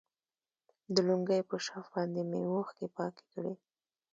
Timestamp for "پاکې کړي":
2.97-3.53